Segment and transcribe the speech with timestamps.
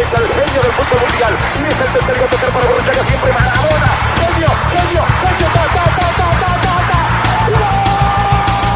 [0.00, 1.34] derecha el genio del fútbol mundial.
[1.60, 3.90] Y es el tercero a tocar para Borruchaga siempre Maradona.
[4.20, 7.00] Genio, genio, genio, ta, ta, ta, ta, ta, ta, ta.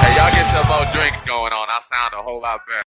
[0.03, 1.69] Hey, y'all get some more drinks going on.
[1.69, 2.83] I sound a whole lot better.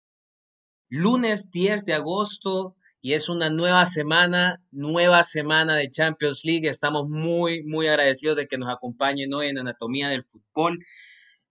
[0.90, 6.68] Lunes 10 de agosto y es una nueva semana, nueva semana de Champions League.
[6.68, 10.78] Estamos muy, muy agradecidos de que nos acompañen hoy en Anatomía del Fútbol.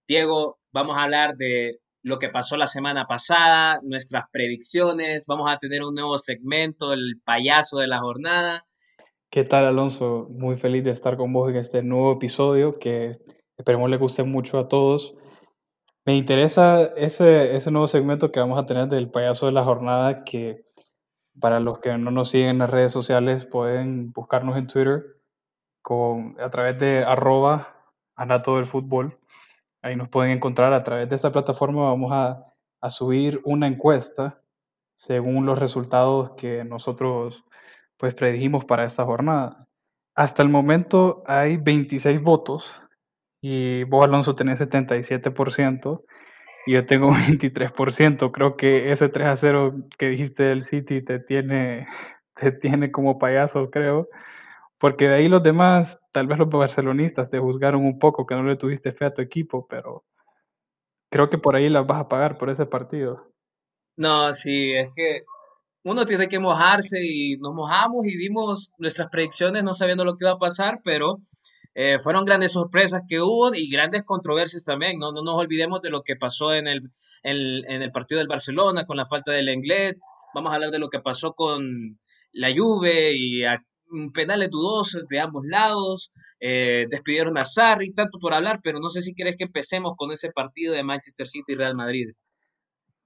[0.06, 5.24] Diego, vamos a hablar de lo que pasó la semana pasada, nuestras predicciones.
[5.26, 8.66] Vamos a tener un nuevo segmento, el payaso de la jornada.
[9.30, 10.28] ¿Qué tal, Alonso?
[10.30, 13.18] Muy feliz de estar con vos en este nuevo episodio que
[13.56, 15.14] esperemos le guste mucho a todos.
[16.04, 20.24] Me interesa ese, ese nuevo segmento que vamos a tener del payaso de la jornada,
[20.24, 20.66] que
[21.40, 25.04] para los que no nos siguen en las redes sociales pueden buscarnos en Twitter
[25.80, 27.74] con, a través de arroba
[28.14, 29.18] anato del fútbol.
[29.84, 30.72] Ahí nos pueden encontrar.
[30.72, 32.42] A través de esta plataforma vamos a,
[32.80, 34.40] a subir una encuesta
[34.94, 37.44] según los resultados que nosotros
[37.98, 39.68] pues predijimos para esta jornada.
[40.16, 42.80] Hasta el momento hay 26 votos
[43.42, 46.02] y vos, Alonso, tenés 77%
[46.66, 48.32] y yo tengo 23%.
[48.32, 51.86] Creo que ese 3 a 0 que dijiste del City te tiene,
[52.34, 54.06] te tiene como payaso, creo.
[54.84, 58.42] Porque de ahí los demás, tal vez los barcelonistas, te juzgaron un poco que no
[58.42, 60.04] le tuviste fe a tu equipo, pero
[61.10, 63.32] creo que por ahí las vas a pagar por ese partido.
[63.96, 65.22] No, sí, es que
[65.84, 70.26] uno tiene que mojarse y nos mojamos y dimos nuestras predicciones no sabiendo lo que
[70.26, 71.16] iba a pasar, pero
[71.74, 74.98] eh, fueron grandes sorpresas que hubo y grandes controversias también.
[74.98, 76.90] No, no nos olvidemos de lo que pasó en el,
[77.22, 77.38] en,
[77.72, 79.96] en el partido del Barcelona con la falta del Englet.
[80.34, 81.98] Vamos a hablar de lo que pasó con
[82.32, 83.64] la Juve y a,
[84.12, 86.10] penales dudosos de ambos lados.
[86.40, 90.12] Eh, despidieron a Sarri, tanto por hablar, pero no sé si quieres que empecemos con
[90.12, 92.10] ese partido de Manchester City y Real Madrid.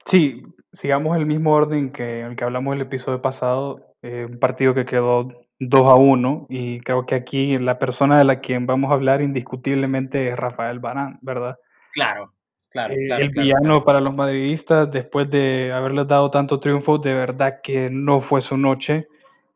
[0.05, 4.73] Sí, sigamos el mismo orden que el que hablamos el episodio pasado, eh, un partido
[4.73, 5.29] que quedó
[5.59, 9.21] 2 a 1 y creo que aquí la persona de la quien vamos a hablar
[9.21, 11.57] indiscutiblemente es Rafael Barán, ¿verdad?
[11.93, 12.33] Claro,
[12.71, 12.95] claro.
[12.95, 17.13] Eh, claro el claro, villano para los madridistas, después de haberles dado tanto triunfo, de
[17.15, 19.09] verdad que no fue su noche.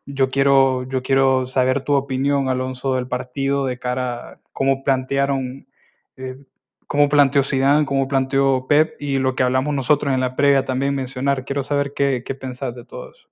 [0.06, 5.68] Yo quiero, yo quiero saber tu opinión, Alonso, del partido de cara a cómo plantearon,
[6.16, 6.44] eh,
[6.88, 10.94] cómo planteó Zidane, cómo planteó Pep y lo que hablamos nosotros en la previa también
[10.94, 11.44] mencionar.
[11.44, 13.28] Quiero saber qué, qué pensás de todo eso.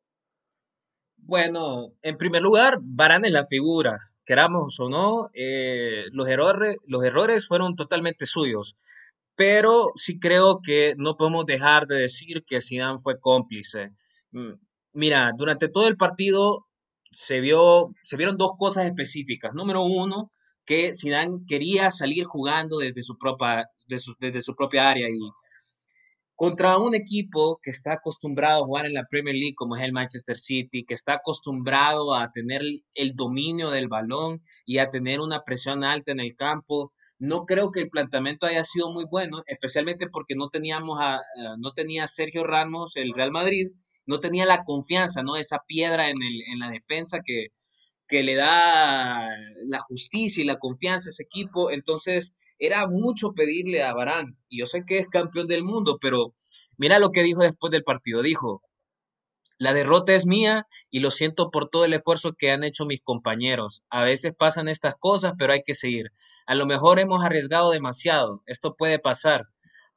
[1.17, 7.05] Bueno, en primer lugar, Varane es la figura, queramos o no, eh, los, errores, los
[7.05, 8.77] errores fueron totalmente suyos,
[9.37, 13.93] pero sí creo que no podemos dejar de decir que Zidane fue cómplice.
[14.93, 16.67] Mira, durante todo el partido
[17.13, 19.53] se vio, se vieron dos cosas específicas.
[19.55, 20.31] Número uno,
[20.67, 25.19] que Zidane quería salir jugando desde su propia, desde su propia área y
[26.35, 29.93] contra un equipo que está acostumbrado a jugar en la Premier League como es el
[29.93, 32.63] Manchester City, que está acostumbrado a tener
[32.95, 36.93] el, dominio del balón y a tener una presión alta en el campo.
[37.19, 41.21] No creo que el planteamiento haya sido muy bueno, especialmente porque no teníamos a, a-
[41.59, 43.69] no tenía Sergio Ramos, el Real Madrid,
[44.11, 45.37] no tenía la confianza, ¿no?
[45.37, 47.49] Esa piedra en el, en la defensa que,
[48.09, 49.29] que le da
[49.65, 51.71] la justicia y la confianza a ese equipo.
[51.71, 54.37] Entonces, era mucho pedirle a Barán.
[54.49, 56.35] Y yo sé que es campeón del mundo, pero
[56.77, 58.21] mira lo que dijo después del partido.
[58.23, 58.63] Dijo,
[59.59, 63.03] la derrota es mía y lo siento por todo el esfuerzo que han hecho mis
[63.03, 63.85] compañeros.
[63.91, 66.11] A veces pasan estas cosas, pero hay que seguir.
[66.47, 68.43] A lo mejor hemos arriesgado demasiado.
[68.47, 69.47] Esto puede pasar.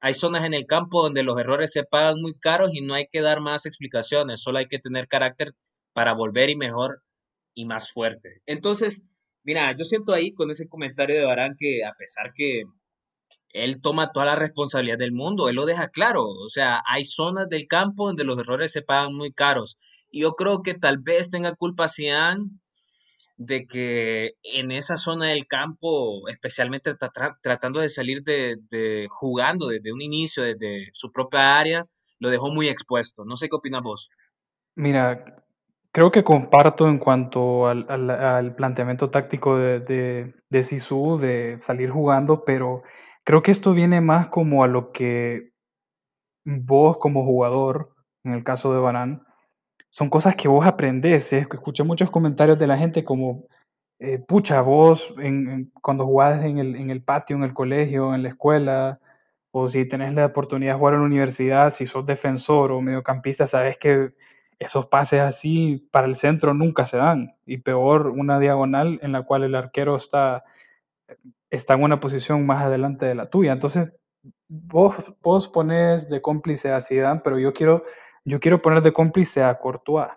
[0.05, 3.07] Hay zonas en el campo donde los errores se pagan muy caros y no hay
[3.09, 4.41] que dar más explicaciones.
[4.41, 5.55] Solo hay que tener carácter
[5.93, 7.01] para volver y mejor
[7.53, 8.41] y más fuerte.
[8.45, 9.03] Entonces,
[9.45, 12.63] mira, yo siento ahí con ese comentario de Barán que a pesar que
[13.53, 16.25] él toma toda la responsabilidad del mundo, él lo deja claro.
[16.27, 19.77] O sea, hay zonas del campo donde los errores se pagan muy caros.
[20.11, 22.49] Y yo creo que tal vez tenga culpa Zidane
[23.37, 29.07] de que en esa zona del campo, especialmente tra- tra- tratando de salir de, de
[29.09, 31.85] jugando desde un inicio, desde su propia área,
[32.19, 33.25] lo dejó muy expuesto.
[33.25, 34.09] No sé qué opinas vos.
[34.75, 35.43] Mira,
[35.91, 41.89] creo que comparto en cuanto al, al- planteamiento táctico de, de, de Zizou de salir
[41.91, 42.83] jugando, pero
[43.23, 45.51] creo que esto viene más como a lo que
[46.45, 49.21] vos como jugador, en el caso de Varane,
[49.93, 51.31] son cosas que vos aprendés.
[51.33, 51.47] ¿eh?
[51.51, 53.45] Escuché muchos comentarios de la gente como,
[53.99, 55.13] eh, pucha, vos
[55.83, 58.99] cuando jugás en el, en el patio, en el colegio, en la escuela,
[59.51, 63.45] o si tenés la oportunidad de jugar en la universidad, si sos defensor o mediocampista,
[63.45, 64.13] sabes que
[64.57, 67.35] esos pases así para el centro nunca se dan.
[67.45, 70.43] Y peor, una diagonal en la cual el arquero está,
[71.51, 73.51] está en una posición más adelante de la tuya.
[73.51, 73.93] Entonces,
[74.47, 77.83] vos, vos pones de cómplice a Zidane, pero yo quiero,
[78.25, 80.09] yo quiero poner de cómplice a Courtois.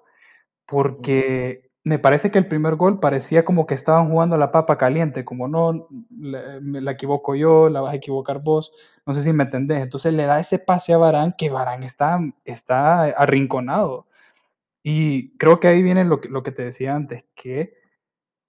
[0.67, 4.77] porque me parece que el primer gol parecía como que estaban jugando a la papa
[4.77, 8.73] caliente, como no, la, me la equivoco yo, la vas a equivocar vos,
[9.07, 9.81] no sé si me entendés.
[9.83, 14.09] Entonces le da ese pase a Barán, que Barán está, está arrinconado.
[14.83, 17.75] Y creo que ahí viene lo que, lo que te decía antes, que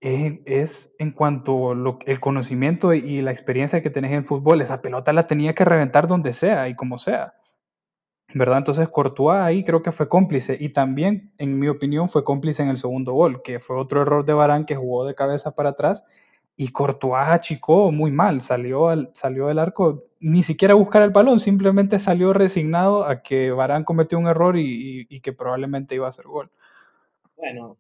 [0.02, 4.82] es, es en cuanto lo, el conocimiento y la experiencia que tenés en fútbol, esa
[4.82, 7.36] pelota la tenía que reventar donde sea y como sea.
[8.34, 8.60] ¿Verdad?
[8.60, 12.70] Entonces Courtois ahí creo que fue cómplice y también, en mi opinión, fue cómplice en
[12.70, 16.04] el segundo gol, que fue otro error de Barán que jugó de cabeza para atrás
[16.56, 21.12] y Courtois achicó muy mal, salió, al, salió del arco ni siquiera a buscar el
[21.12, 26.10] balón, simplemente salió resignado a que Barán cometió un error y, que probablemente iba a
[26.10, 26.50] hacer gol.
[27.36, 27.78] Bueno,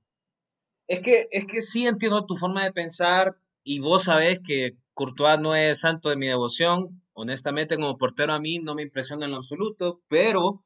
[0.88, 5.40] es que, es que sí entiendo tu forma de pensar y vos sabés que Courtois
[5.40, 9.32] no es santo de mi devoción, honestamente como portero a mí no me impresiona en
[9.32, 10.64] lo absoluto, pero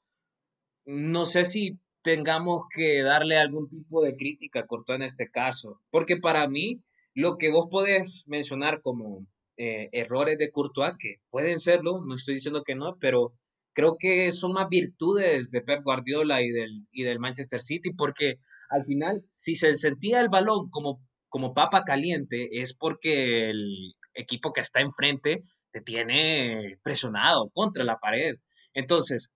[0.86, 5.80] no sé si tengamos que darle algún tipo de crítica a Courtois en este caso,
[5.90, 6.82] porque para mí
[7.14, 9.26] lo que vos podés mencionar como
[9.56, 13.34] eh, errores de Courtois, que pueden serlo, no estoy diciendo que no, pero
[13.72, 18.40] creo que son más virtudes de Pep Guardiola y del, y del Manchester City, porque
[18.70, 24.54] al final, si se sentía el balón como, como papa caliente, es porque el equipo
[24.54, 25.42] que está enfrente
[25.72, 28.36] te tiene presionado contra la pared.
[28.74, 29.32] Entonces,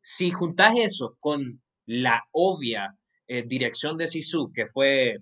[0.00, 2.96] si juntas eso con la obvia
[3.26, 5.18] eh, dirección de Sisu, que fue,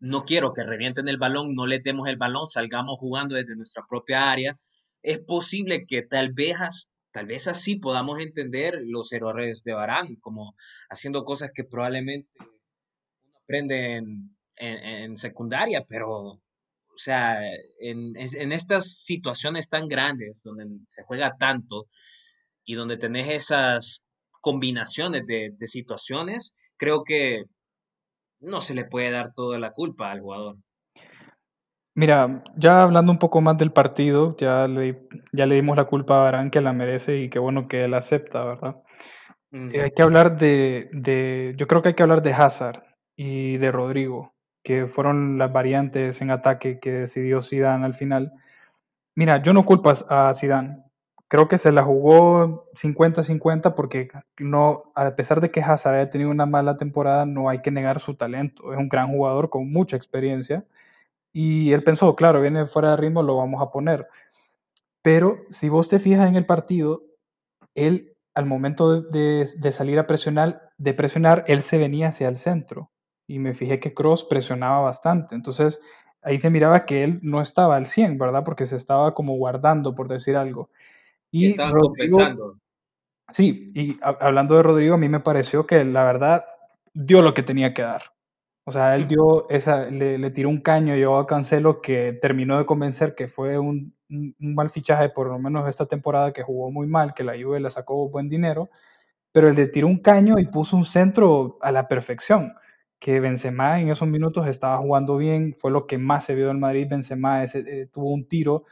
[0.00, 3.84] no quiero que revienten el balón, no le demos el balón, salgamos jugando desde nuestra
[3.88, 4.56] propia área,
[5.02, 10.54] es posible que tal vez, tal vez así podamos entender los errores de Barán, como
[10.90, 16.40] haciendo cosas que probablemente uno aprende en, en, en secundaria, pero
[16.98, 17.38] o sea,
[17.78, 21.86] en, en, estas situaciones tan grandes, donde se juega tanto
[22.64, 24.04] y donde tenés esas
[24.40, 27.44] combinaciones de, de, situaciones, creo que
[28.40, 30.56] no se le puede dar toda la culpa al jugador.
[31.94, 36.18] Mira, ya hablando un poco más del partido, ya le, ya le dimos la culpa
[36.18, 38.82] a Barán que la merece y qué bueno que él acepta, ¿verdad?
[39.52, 39.74] Uh -huh.
[39.74, 42.82] eh, hay que hablar de, de, yo creo que hay que hablar de Hazard
[43.14, 48.32] y de Rodrigo que fueron las variantes en ataque que decidió Zidane al final.
[49.14, 50.84] Mira, yo no culpo a Zidane.
[51.28, 54.08] Creo que se la jugó 50-50 porque
[54.38, 58.00] no, a pesar de que Hazard haya tenido una mala temporada, no hay que negar
[58.00, 58.72] su talento.
[58.72, 60.64] Es un gran jugador con mucha experiencia.
[61.32, 64.08] Y él pensó, claro, viene fuera de ritmo, lo vamos a poner.
[65.02, 67.02] Pero si vos te fijas en el partido,
[67.74, 72.36] él al momento de, de, salir a presionar, de presionar, él se venía hacia el
[72.36, 72.90] centro
[73.28, 75.36] y me fijé que Cross presionaba bastante.
[75.36, 75.80] Entonces
[76.22, 78.42] ahí se miraba que él no estaba al 100, ¿verdad?
[78.42, 80.70] Porque se estaba como guardando, por decir algo.
[81.30, 82.58] Y, Rodrigo, compensando.
[83.30, 86.46] Sí, y a, hablando de Rodrigo, a mí me pareció que la verdad
[86.94, 88.02] dio lo que tenía que dar.
[88.64, 92.58] O sea, él dio esa, le, le tiró un caño yo a Cancelo que terminó
[92.58, 96.42] de convencer que fue un, un, un, mal fichaje, por lo menos esta temporada que
[96.42, 98.70] jugó muy mal, que la Juve le sacó buen dinero,
[99.32, 102.54] pero él le tiró un caño y puso un centro a la perfección
[102.98, 106.58] que Benzema en esos minutos estaba jugando bien, fue lo que más se vio del
[106.58, 108.64] Madrid, Benzema ese, eh, tuvo un tiro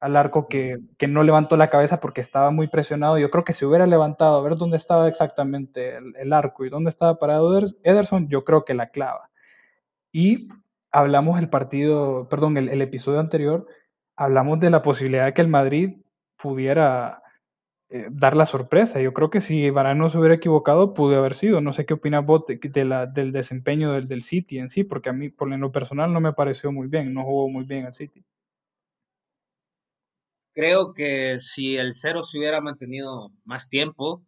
[0.00, 3.52] al arco que, que, no levantó la cabeza porque estaba muy presionado, yo creo que
[3.52, 7.58] si hubiera levantado a ver dónde estaba exactamente el, el arco y dónde estaba parado
[7.84, 9.30] Ederson, yo creo que la clava.
[10.12, 10.48] Y
[10.92, 13.66] hablamos el partido, perdón, el, el episodio anterior,
[14.16, 15.96] hablamos de la posibilidad de que el Madrid
[16.36, 17.22] pudiera
[17.92, 19.00] eh, dar la sorpresa.
[19.00, 21.60] Yo creo que si Varane se hubiera equivocado, pudo haber sido.
[21.60, 25.10] No sé qué opinas vos de la, del desempeño del, del, City en sí, porque
[25.10, 27.92] a mí, por lo personal, no me pareció muy bien, no jugó muy bien el
[27.92, 28.24] City.
[30.54, 34.24] Creo que si el cero se hubiera mantenido más tiempo,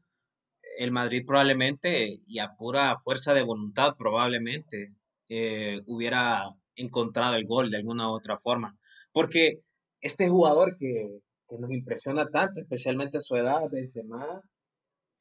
[0.78, 4.92] el Madrid probablemente, y a pura fuerza de voluntad probablemente,
[5.28, 8.76] eh, hubiera encontrado el gol de alguna u otra forma.
[9.12, 9.60] Porque
[10.00, 11.20] este jugador que,
[11.52, 14.40] que nos impresiona tanto, especialmente a su edad, Benzema,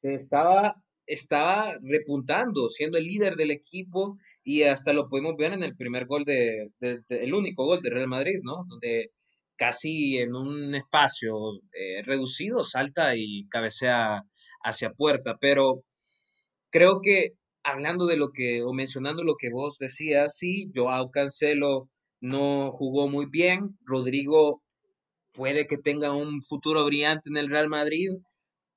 [0.00, 0.74] se estaba,
[1.06, 6.06] estaba repuntando, siendo el líder del equipo y hasta lo podemos ver en el primer
[6.06, 8.64] gol de, de, de el único gol de Real Madrid, ¿no?
[8.68, 9.10] Donde
[9.56, 11.34] casi en un espacio
[11.72, 14.22] eh, reducido salta y cabecea
[14.64, 15.84] hacia puerta, pero
[16.70, 21.88] creo que hablando de lo que, o mencionando lo que vos decías, sí, Joao Cancelo
[22.20, 24.62] no jugó muy bien, Rodrigo
[25.32, 28.10] puede que tenga un futuro brillante en el Real Madrid,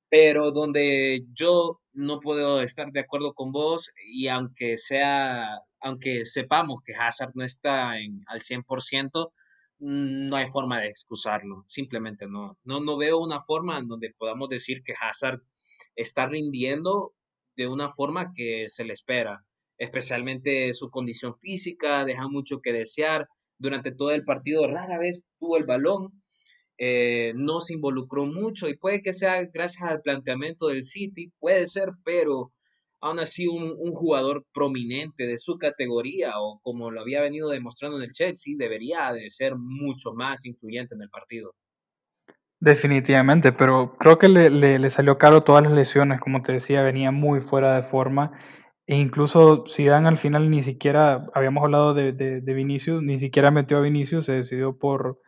[0.08, 6.80] pero donde yo no puedo estar de acuerdo con vos y aunque sea, aunque sepamos
[6.84, 9.32] que Hazard no está en, al 100%,
[9.78, 12.58] no hay forma de excusarlo, simplemente no.
[12.64, 15.42] No, no veo una forma en donde podamos decir que Hazard
[15.94, 17.14] está rindiendo
[17.56, 19.44] de una forma que se le espera.
[19.78, 23.28] especialmente su condición física, deja mucho que desear.
[23.58, 26.22] Durante todo el partido rara vez tuvo el balón,
[26.78, 31.66] eh, no se involucró mucho y puede que sea gracias al planteamiento del City, puede
[31.66, 32.52] ser, pero
[33.00, 38.04] aún así un, jugador prominente de su categoría o como lo había venido demostrando en
[38.04, 41.54] el Chelsea, debería de ser mucho más influyente en el partido.
[42.58, 47.10] Definitivamente, pero creo que le, le, salió caro todas las lesiones, como te decía, venía
[47.10, 48.32] muy fuera de forma
[48.86, 53.50] e incluso dan al final ni siquiera, habíamos hablado de, de, de, Vinicius, ni siquiera
[53.50, 55.20] metió a Vinicius, se decidió por,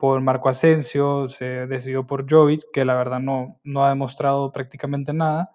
[0.00, 5.12] por Marco Asensio, se decidió por Jovic, que la verdad no, no ha demostrado prácticamente
[5.12, 5.52] nada.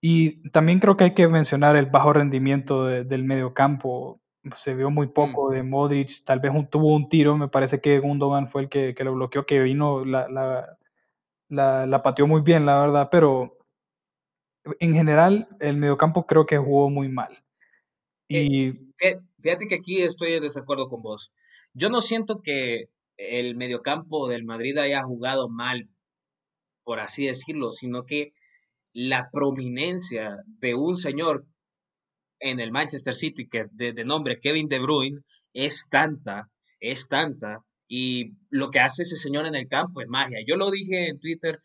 [0.00, 4.20] Y también creo que hay que mencionar el bajo rendimiento de, del mediocampo.
[4.56, 5.52] Se vio muy poco mm.
[5.52, 8.94] de Modric, tal vez un, tuvo un tiro, me parece que Gundogan fue el que,
[8.94, 10.78] que lo bloqueó, que vino, la, la,
[11.48, 13.58] la, la pateó muy bien, la verdad, pero
[14.80, 17.44] en general, el mediocampo creo que jugó muy mal.
[18.28, 18.72] Eh, y
[19.38, 21.32] fíjate que aquí estoy en desacuerdo con vos.
[21.74, 25.88] Yo no siento que el mediocampo del Madrid haya jugado mal,
[26.84, 28.32] por así decirlo, sino que
[28.92, 31.44] la prominencia de un señor
[32.40, 35.20] en el Manchester City que de, de nombre Kevin De Bruyne
[35.52, 36.48] es tanta,
[36.80, 40.38] es tanta, y lo que hace ese señor en el campo es magia.
[40.46, 41.60] Yo lo dije en Twitter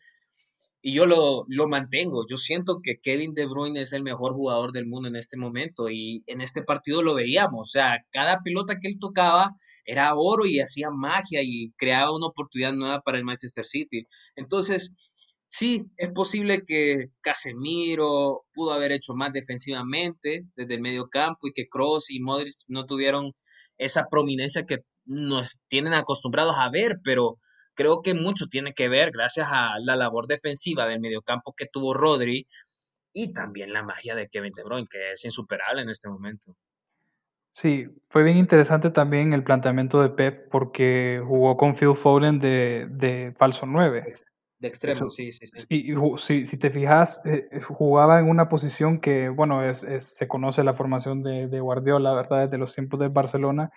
[0.86, 2.26] y yo lo, lo, mantengo.
[2.28, 5.88] Yo siento que Kevin De Bruyne es el mejor jugador del mundo en este momento
[5.88, 7.68] y en este partido lo veíamos.
[7.68, 9.52] O sea, cada pelota que él tocaba
[9.86, 14.06] era oro y hacía magia y creaba una oportunidad nueva para el Manchester City.
[14.36, 14.92] Entonces,
[15.46, 21.52] sí, es posible que Casemiro pudo haber hecho más defensivamente desde el medio campo y
[21.54, 23.32] que Kroos y Modric no tuvieron
[23.78, 27.38] esa prominencia que nos tienen acostumbrados a ver, pero
[27.74, 31.94] creo que mucho tiene que ver gracias a la labor defensiva del mediocampo que tuvo
[31.94, 32.46] Rodri
[33.12, 36.56] y también la magia de Kevin De Bruyne, que es insuperable en este momento.
[37.52, 42.88] Sí, fue bien interesante también el planteamiento de Pep porque jugó con Phil Foden de,
[42.90, 44.12] de falso 9.
[44.58, 45.64] De extremo, sí, sí, sí.
[45.68, 50.16] Y, y si, si, te fijas, eh, jugaba en una posición que, bueno, es, es,
[50.16, 52.44] se conoce la formación de, de Guardiola, ¿verdad?
[52.44, 53.70] Desde los tiempos de Barcelona.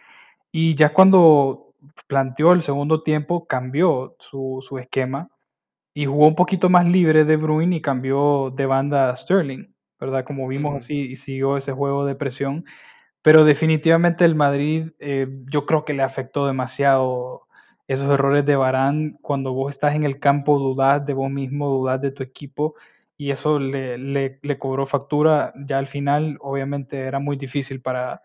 [0.51, 1.66] Y ya cuando
[2.07, 5.29] planteó el segundo tiempo, cambió su, su, esquema
[5.93, 10.25] y jugó un poquito más libre de Bruin y cambió de banda a Sterling, ¿verdad?
[10.25, 12.65] Como vimos así, y siguió ese juego de presión.
[13.22, 17.48] Pero definitivamente el Madrid, eh, yo creo que le afectó demasiado
[17.88, 19.17] esos errores de Barán.
[19.22, 22.75] Cuando vos estás en el campo, dudás de vos mismo, dudás de tu equipo,
[23.17, 25.53] y eso le, le, le cobró factura.
[25.65, 28.22] Ya al final, obviamente, era muy difícil para,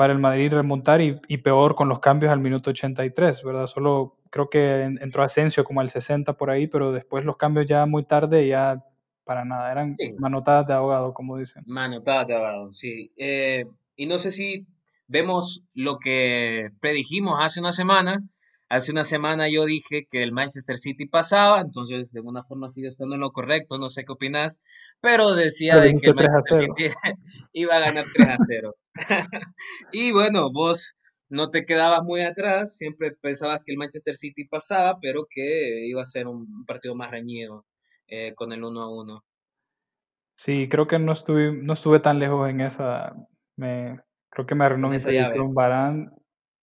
[0.00, 3.66] para el Madrid remontar y, y, peor con los cambios al minuto 83, ¿verdad?
[3.66, 7.84] Solo creo que entró Asensio como al 60 por ahí, pero después los cambios ya
[7.84, 8.82] muy tarde ya
[9.24, 10.14] para nada, eran sí.
[10.18, 11.64] manotadas de ahogado, como dicen.
[11.66, 13.12] Manotadas de ahogado, sí.
[13.18, 14.66] Eh, y no sé si
[15.06, 18.26] vemos lo que predijimos hace una semana.
[18.70, 22.88] Hace una semana yo dije que el Manchester City pasaba, entonces de alguna forma sigue
[22.88, 24.60] estando en lo correcto, no sé qué opinas,
[25.02, 26.94] pero decía pero de que el Manchester City
[27.52, 28.74] iba a ganar 3 a 0.
[29.92, 30.96] y bueno, vos
[31.28, 36.02] no te quedabas muy atrás, siempre pensabas que el Manchester City pasaba, pero que iba
[36.02, 37.64] a ser un partido más reñido
[38.08, 39.24] eh, con el 1 a 1.
[40.36, 43.14] Sí, creo que no estuve, no estuve tan lejos en esa.
[43.56, 46.12] Me, creo que me arruinó mi predicción Barán.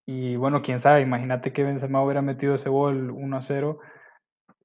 [0.05, 3.79] Y bueno, quién sabe, imagínate que Benzema hubiera metido ese gol 1 a 0,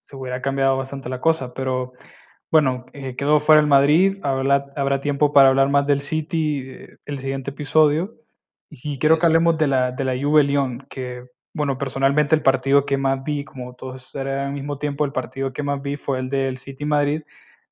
[0.09, 1.93] se hubiera cambiado bastante la cosa, pero
[2.53, 6.99] bueno, eh, quedó fuera el Madrid, habrá, habrá, tiempo para hablar más del City eh,
[7.07, 8.15] el siguiente episodio.
[8.69, 12.85] Y quiero que hablemos de la, de la Juve León, que, bueno, personalmente el partido
[12.85, 16.19] que más vi, como todos eran al mismo tiempo, el partido que más vi fue
[16.19, 17.23] el del City Madrid,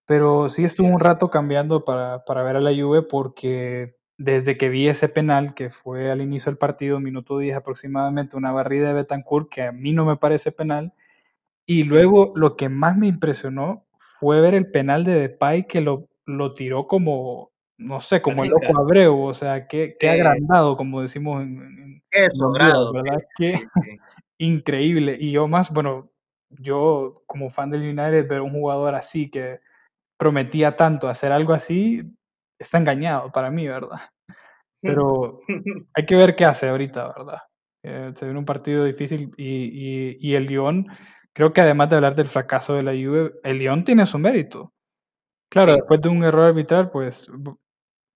[0.06, 4.70] pero sí estuvo un rato cambiando para, para ver a la Juve porque desde que
[4.70, 8.94] vi ese penal, que fue al inicio del partido, minuto 10 aproximadamente, una barrida de
[8.94, 10.94] Betancourt, que a mí no me parece penal,
[11.66, 13.86] y luego lo que más me impresionó
[14.20, 18.52] fue ver el penal de Depay que lo, lo tiró como, no sé, como el
[18.52, 23.18] ojo Abreu, o sea, qué, qué agrandado, como decimos en, en Eso, grado, ¿verdad?
[23.38, 23.64] Sí, sí.
[24.38, 25.16] increíble.
[25.18, 26.10] Y yo más, bueno,
[26.50, 29.60] yo como fan del United, ver un jugador así que
[30.18, 32.02] prometía tanto hacer algo así,
[32.58, 34.00] está engañado para mí, ¿verdad?
[34.82, 35.38] Pero
[35.94, 37.38] hay que ver qué hace ahorita, ¿verdad?
[37.82, 40.86] Eh, se viene un partido difícil y, y, y el Lyon
[41.32, 44.72] creo que además de hablar del fracaso de la Juve, el Lyon tiene su mérito.
[45.50, 45.76] Claro, sí.
[45.78, 47.28] después de un error arbitral, pues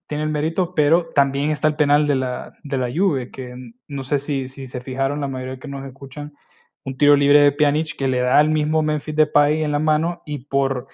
[0.06, 3.54] tiene el mérito, pero también está el penal de la, de la Juve, que
[3.88, 6.34] no sé si, si se fijaron la mayoría que nos escuchan,
[6.84, 10.22] un tiro libre de Pjanic que le da al mismo Memphis Depay en la mano
[10.26, 10.88] y por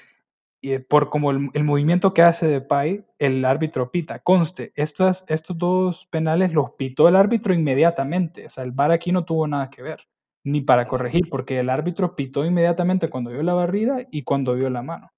[0.63, 4.19] y por como el, el movimiento que hace Depay, el árbitro pita.
[4.19, 8.47] Conste, estas, estos dos penales los pitó el árbitro inmediatamente.
[8.47, 10.07] O sea, el VAR aquí no tuvo nada que ver,
[10.45, 14.71] ni para corregir, porque el árbitro pitó inmediatamente cuando vio la barrida y cuando vio
[14.71, 15.11] la mano.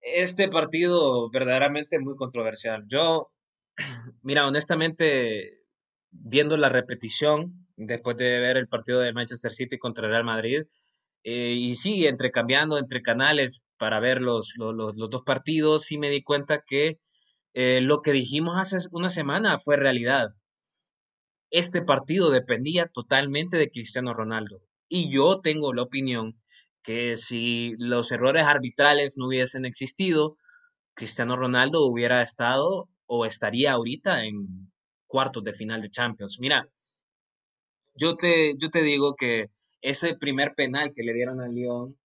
[0.00, 2.84] Este partido verdaderamente muy controversial.
[2.88, 3.30] Yo,
[4.22, 5.52] mira, honestamente,
[6.10, 10.62] viendo la repetición, después de ver el partido de Manchester City contra el Real Madrid,
[11.24, 15.98] eh, y sí, entrecambiando entre canales para ver los, los, los- los dos partidos, sí
[15.98, 16.98] me di cuenta que
[17.54, 20.30] eh, lo que dijimos hace una semana fue realidad.
[21.50, 24.62] Este partido dependía totalmente de Cristiano Ronaldo.
[24.88, 26.40] Y yo tengo la opinión
[26.82, 30.36] que si los errores arbitrales no hubiesen existido,
[30.94, 34.70] Cristiano Ronaldo hubiera estado o estaría ahorita en
[35.06, 36.38] cuartos de final de Champions.
[36.40, 36.68] Mira,
[37.94, 39.50] yo te, yo te digo que
[39.80, 41.96] ese primer penal que le dieron al Lyon,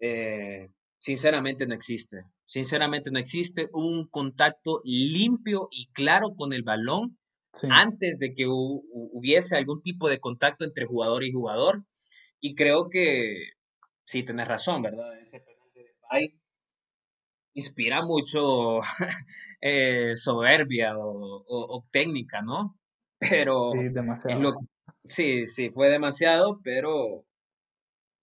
[0.00, 2.24] eh, sinceramente no existe.
[2.46, 7.18] Sinceramente no existe un contacto limpio y claro con el balón
[7.60, 11.84] Sí, antes de que hu- hu- hubiese algún tipo de contacto entre jugador y jugador.
[12.40, 13.50] Y creo que
[14.06, 15.18] sí, tenés razón, ¿verdad?
[15.20, 16.40] Ese penal de Depay
[17.54, 18.80] inspira mucho
[19.60, 22.78] eh, soberbia o, o- o técnica, ¿no?
[23.70, 23.88] sí, Pero
[24.26, 24.52] es lo,
[25.08, 27.24] sí, sí, fue demasiado, pero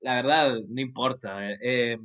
[0.02, 1.52] la verdad no importa.
[1.54, 1.98] eh,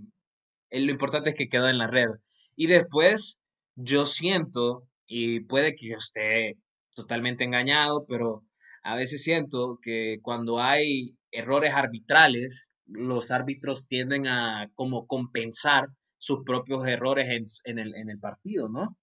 [0.70, 2.10] eh, lo importante es que quedó en la red.
[2.56, 3.38] Y después
[3.76, 6.58] yo siento, y puede que esté
[6.98, 8.44] totalmente engañado, pero
[8.82, 15.88] a veces siento que cuando hay errores arbitrales, los árbitros tienden a como compensar
[16.18, 18.96] sus propios errores en, en el, en el partido, ¿no?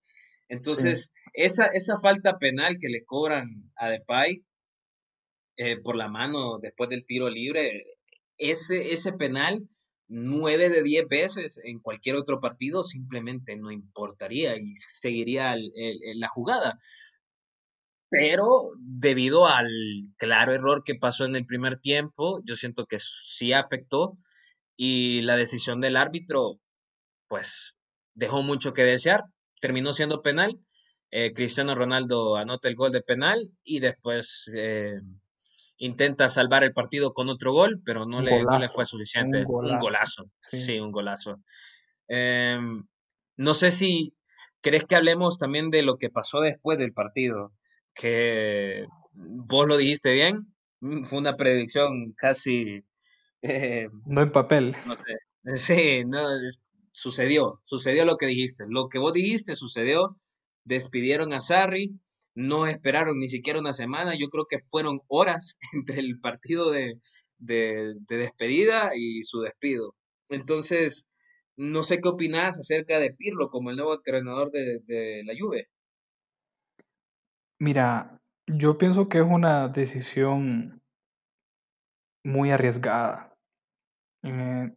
[0.71, 4.43] Sí, Entonces, esa, esa falta penal que le cobran a Depay
[5.57, 7.83] eh, por la mano después del tiro libre,
[8.37, 9.67] ese, ese penal,
[10.07, 15.99] nueve de diez veces en cualquier otro partido simplemente no importaría y seguiría el- el-
[16.03, 16.77] el- la jugada.
[18.17, 19.67] Pero debido al
[20.17, 24.17] claro error que pasó en el primer tiempo, yo siento que sí afectó
[24.77, 26.59] y la decisión del árbitro,
[27.27, 27.75] pues,
[28.13, 29.23] dejó mucho que desear.
[29.59, 30.59] Terminó siendo penal.
[31.11, 34.99] eh, Cristiano Ronaldo anota el gol de penal y después eh,
[35.77, 39.43] intenta salvar el partido con otro gol, pero no le, no le fue un suficiente.
[39.45, 40.25] Un golazo.
[40.41, 40.61] Sí.
[40.61, 41.41] sí, un golazo.
[42.07, 42.85] Em,
[43.37, 44.15] no sé si
[44.61, 47.53] querés que hablemos también de lo que pasó después del partido,
[47.95, 52.83] que vos lo dijiste bien, mm, fue una predicción casi,
[53.41, 54.75] eh, No en papel.
[54.85, 56.19] no sé, sí, no,
[56.91, 60.17] sucedió, sucedió lo que dijiste, lo que vos dijiste sucedió,
[60.63, 61.99] despidieron a Sarri,
[62.35, 66.99] no esperaron ni siquiera una semana, yo creo que fueron horas entre el partido de,
[67.37, 69.95] de, de despedida y su despido.
[70.29, 71.07] Entonces,
[71.57, 75.69] no sé qué opinás acerca de Pirlo como el nuevo entrenador de, de la Juve.
[77.59, 80.81] Mira, yo pienso que es una decisión
[82.23, 83.33] muy arriesgada.
[84.23, 84.71] Eh,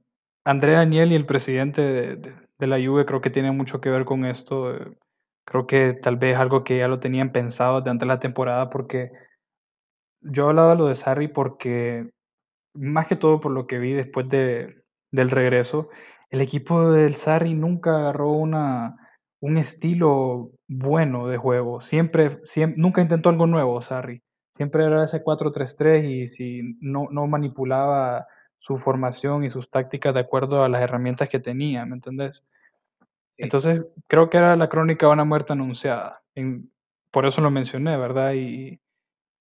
[0.45, 2.17] Andrea Agnelli, el presidente de,
[2.59, 4.75] de- la Juve, creo que tiene mucho que ver con esto.
[4.75, 4.97] eh,
[5.47, 8.71] Creo que tal vez algo que ya lo tenían pensado de antes de la temporada,
[8.71, 9.13] porque
[10.21, 12.11] yo hablaba lo de Sarri porque
[12.75, 15.91] más que todo por lo que vi después de, del regreso,
[16.31, 18.97] el equipo del Sarri nunca agarró una,
[19.41, 21.81] un estilo bueno de juego.
[21.81, 24.23] Siempre, siem- nunca intentó algo nuevo, Sarri.
[24.57, 28.27] Siempre era ese 4-3-3 y si no, no manipulaba
[28.59, 32.45] su formación y sus tácticas de acuerdo a las herramientas que tenía, ¿me entendés?
[33.35, 33.45] Sí.
[33.45, 36.23] Entonces, creo que era la crónica de una muerte anunciada.
[36.35, 36.71] En-
[37.11, 38.35] por eso lo mencioné, ¿verdad?
[38.35, 38.81] Y, y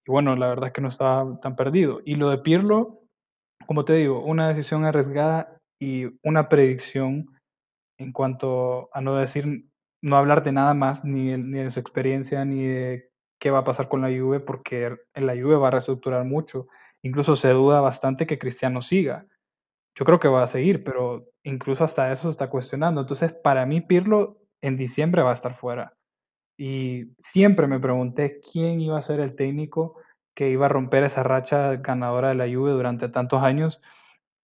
[0.07, 2.01] bueno, la verdad es que no estaba tan perdido.
[2.05, 3.01] Y lo de Pirlo,
[3.67, 7.27] como te digo, una decisión arriesgada y una predicción
[7.97, 9.65] en cuanto a no decir,
[10.01, 13.63] no hablar de nada más, ni, ni de su experiencia, ni de qué va a
[13.63, 16.67] pasar con la Juve, porque la Juve va a reestructurar mucho.
[17.03, 19.25] Incluso se duda bastante que Cristiano siga.
[19.95, 23.01] Yo creo que va a seguir, pero incluso hasta eso se está cuestionando.
[23.01, 25.93] Entonces, para mí, Pirlo en diciembre va a estar fuera.
[26.57, 30.01] Y siempre me pregunté quién iba a ser el técnico
[30.35, 33.81] que iba a romper esa racha ganadora de la Juve durante tantos años.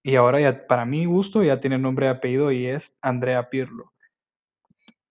[0.04, 3.93] Y ahora ya, para mi gusto, ya tiene nombre y apellido y es Andrea Pirlo.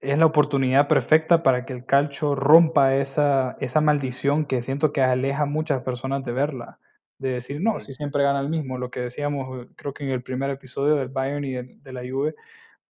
[0.02, 5.00] Es la oportunidad perfecta para que el calcio rompa esa, esa maldición que siento que
[5.00, 6.80] aleja a muchas personas de verla.
[7.18, 10.10] De decir, no, si siempre gana el mismo, lo que decíamos, eh, creo que en
[10.10, 12.34] el primer episodio del Bayern y de la Juve.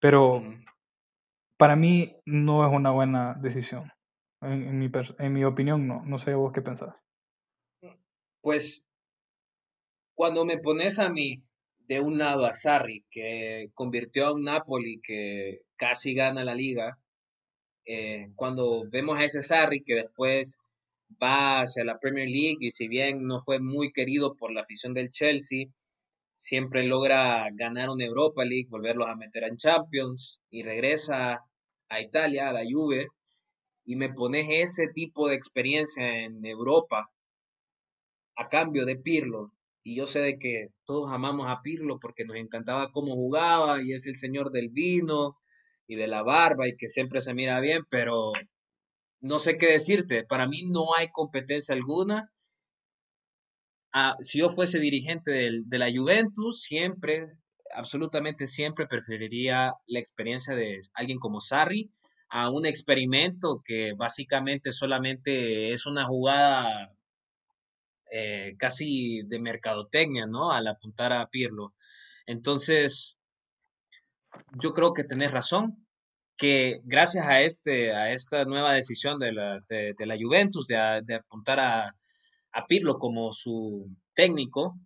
[0.01, 0.43] Pero
[1.59, 3.93] para mí no es una buena decisión.
[4.41, 6.03] En, en mi, en mi opinión, no.
[6.07, 6.95] No sé vos qué pensás.
[8.41, 8.85] Pues
[10.15, 11.45] cuando me pones a mí
[11.81, 16.99] de un lado a Sarri, que convirtió a un Napoli que casi gana la liga,
[17.85, 20.59] eh, cuando vemos a ese Sarri que después
[21.23, 24.95] va hacia la Premier League y si bien no fue muy querido por la afición
[24.95, 25.67] del Chelsea,
[26.39, 31.45] siempre logra ganar una Europa League, volverlos a meter en Champions y regresa
[31.89, 33.09] a Italia, a la Juve,
[33.85, 37.11] y me pones ese tipo de experiencia en Europa
[38.37, 39.53] a cambio de Pirlo.
[39.85, 43.93] Y yo sé de que todos amamos a Pirlo porque nos encantaba cómo jugaba y
[43.93, 45.37] es el señor del vino
[45.87, 48.33] y de la barba y que siempre se mira bien, pero
[49.21, 50.25] no sé qué decirte.
[50.25, 52.31] Para mí no hay competencia alguna.
[53.93, 57.29] Ah, si yo fuese dirigente de la Juventus, siempre,
[57.75, 61.91] absolutamente siempre preferiría la experiencia de alguien como Sarri
[62.31, 66.95] a un experimento que básicamente solamente es una jugada
[68.11, 70.53] eh, casi de mercadotecnia, ¿no?
[70.53, 71.75] Al apuntar a Pirlo.
[72.27, 73.19] Entonces,
[74.61, 75.87] yo creo que tenés razón,
[76.37, 81.15] que gracias a, este, a esta nueva decisión de la, de, la Juventus de, de
[81.17, 81.95] apuntar a,
[82.53, 84.79] a, Pirlo como su técnico,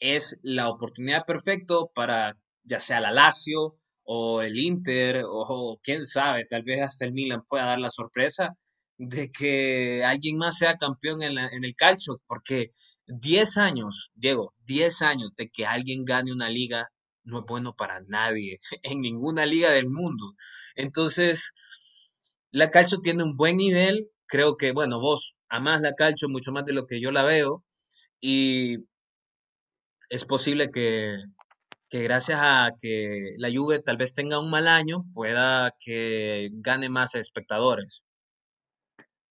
[0.00, 6.46] es la oportunidad perfecta para ya sea la Lazio o el Inter o, quién sabe,
[6.46, 8.56] tal vez hasta el Milan pueda dar la sorpresa
[8.96, 12.72] de que alguien más sea campeón en, en el calcio, porque
[13.06, 16.90] 10 años, Diego, 10 años de que alguien gane una liga
[17.28, 20.34] no es bueno para nadie, en ninguna liga del mundo.
[20.74, 21.54] Entonces,
[22.50, 26.64] la calcio tiene un buen nivel, creo que, bueno, vos amás la calcio mucho más
[26.64, 27.64] de lo que yo la veo,
[28.20, 28.78] y
[30.10, 31.16] es posible que,
[31.88, 36.88] que gracias a que la Juve tal vez tenga un mal año, pueda que gane
[36.88, 38.02] más espectadores.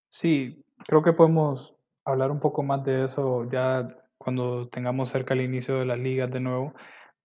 [0.09, 5.41] Sí, creo que podemos hablar un poco más de eso ya cuando tengamos cerca el
[5.41, 6.73] inicio de las ligas de nuevo.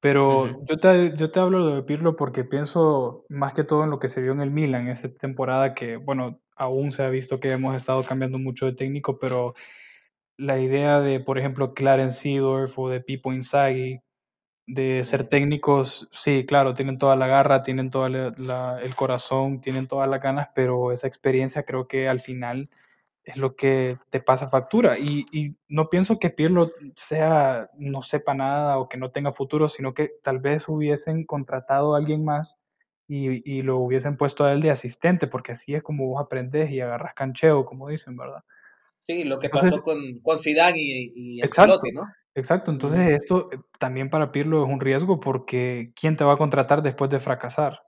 [0.03, 4.01] Pero yo, te, yo te hablo de Pirlo porque pienso más que todo en lo
[4.01, 7.51] que se vio en el Milan esta temporada, que bueno, aún se ha visto que
[7.51, 9.55] hemos estado cambiando mucho de técnico, pero
[10.37, 14.01] la idea de, por ejemplo, Clarence Seedorf o de Pipo Inzaghi,
[14.67, 20.11] de ser técnicos, sí, claro, tienen toda la garra, tienen todo el corazón, tienen todas
[20.11, 22.71] las ganas, pero esa experiencia creo que al final
[23.25, 24.99] es lo que te pasa factura.
[24.99, 29.69] Y, y, no pienso que Pirlo sea, no sepa nada o que no tenga futuro,
[29.69, 32.57] sino que tal vez hubiesen contratado a alguien más
[33.09, 36.71] y, y lo hubiesen puesto a él de asistente, porque así es como vos aprendes
[36.71, 38.43] y agarras cancheo, como dicen, ¿verdad?
[39.03, 42.05] Sí, lo que pasó con, con Zidane y, y exacto, ¿no?
[42.35, 46.39] Exacto, entonces esto eh, también para Pirlo es un riesgo porque ¿quién te va a
[46.39, 47.83] contratar después de fracasar?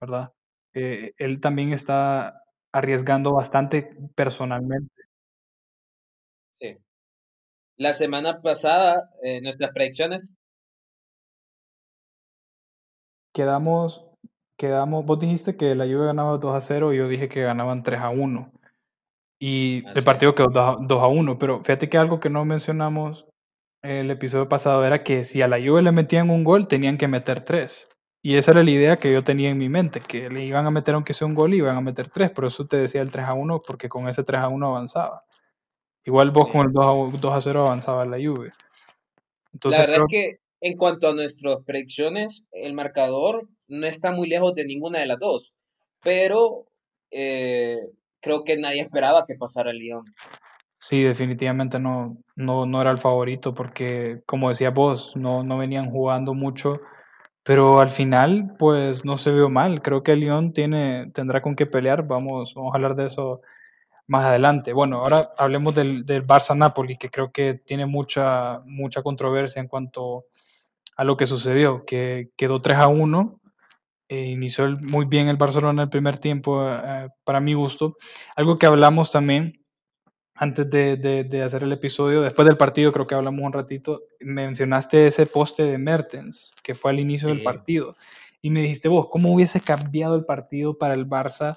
[0.00, 0.32] ¿Verdad?
[0.74, 4.92] Eh, él también está arriesgando bastante personalmente.
[6.54, 6.76] Sí.
[7.76, 10.32] La semana pasada, eh, nuestras predicciones.
[13.32, 14.04] Quedamos,
[14.58, 17.82] quedamos, vos dijiste que la Juve ganaba 2 a 0 y yo dije que ganaban
[17.82, 18.52] 3 a 1.
[19.40, 23.26] Y el partido quedó 2 a 1, pero fíjate que algo que no mencionamos
[23.82, 27.06] el episodio pasado era que si a la Juve le metían un gol, tenían que
[27.06, 27.88] meter tres.
[28.20, 30.70] Y esa era la idea que yo tenía en mi mente, que le iban a
[30.70, 33.26] meter aunque sea un gol iban a meter tres, por eso te decía el 3
[33.26, 35.24] a 1, porque con ese 3 a 1 avanzaba.
[36.04, 38.16] Igual vos con el 2 a, 0 avanzaba la.
[38.16, 38.52] Entonces,
[39.80, 44.54] la verdad es que en cuanto a nuestras predicciones, el marcador no está muy lejos
[44.54, 45.54] de ninguna de las dos,
[46.02, 46.66] pero
[47.10, 47.78] eh,
[48.20, 50.04] creo que nadie esperaba que pasara el Lyon.
[50.80, 55.90] Sí, definitivamente no, no, no era el favorito porque, como decía vos, no, no venían
[55.90, 56.80] jugando mucho
[57.48, 59.80] pero al final, pues no se vio mal.
[59.80, 62.06] Creo que Lyon tiene, tendrá con qué pelear.
[62.06, 63.40] Vamos, vamos a hablar de eso
[64.06, 64.74] más adelante.
[64.74, 70.26] Bueno, ahora hablemos del, del Barça-Napoli, que creo que tiene mucha, mucha controversia en cuanto
[70.94, 73.40] a lo que sucedió, que quedó 3 a 1.
[74.10, 77.96] E inició muy bien el Barcelona el primer tiempo, eh, para mi gusto.
[78.36, 79.64] Algo que hablamos también
[80.40, 85.08] antes de, de, hacer el episodio, después del partido, creo que hablamos un ratito, mencionaste
[85.08, 87.96] ese poste de Mertens, que fue al inicio del partido,
[88.40, 91.56] y me dijiste vos, ¿cómo hubiese cambiado el partido para el Barça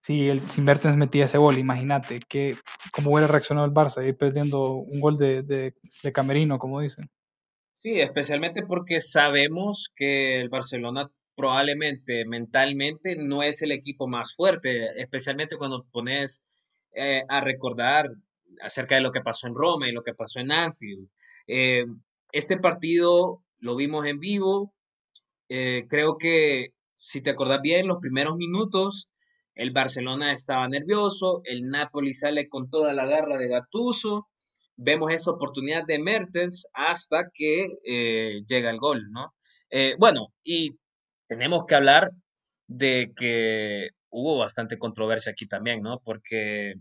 [0.00, 1.58] si, el, si Mertens metía ese gol?
[1.58, 2.56] Imagínate, que,
[2.92, 7.10] ¿cómo hubiera reaccionado el Barça, ir perdiendo un gol de, de, de camerino, como dicen.
[7.74, 15.00] Sí, especialmente porque sabemos que el Barcelona probablemente mentalmente no es el equipo más fuerte,
[15.00, 16.44] especialmente cuando pones
[16.94, 18.10] eh, a recordar
[18.60, 21.08] acerca de lo que pasó en Roma y lo que pasó en Anfield.
[21.46, 21.84] Eh,
[22.32, 24.74] este partido lo vimos en vivo.
[25.48, 29.10] Eh, creo que, si te acordás bien, los primeros minutos,
[29.54, 34.28] el Barcelona estaba nervioso, el Napoli sale con toda la garra de Gattuso,
[34.76, 37.66] vemos esa oportunidad de Mertens hasta que
[38.48, 39.34] llega el gol, ¿no?
[39.98, 40.76] Bueno, y
[41.28, 42.10] tenemos que hablar
[42.66, 45.98] de que hubo bastante controversia aquí también, ¿no?
[46.04, 46.74] Porque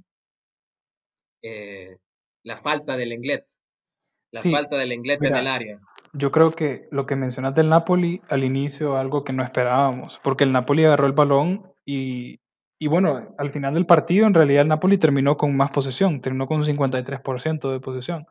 [1.41, 1.97] eh,
[2.43, 3.43] la falta del Englet,
[4.31, 5.79] la Sí, falta del Englet en mira, el área.
[6.13, 10.43] yo creo que lo que mencionas del Napoli al inicio, algo que no esperábamos, porque
[10.43, 12.39] el Napoli agarró el balón y,
[12.79, 16.47] y bueno, al final del partido en realidad el Napoli terminó con más posesión, terminó
[16.47, 18.27] con un 53% de posesión.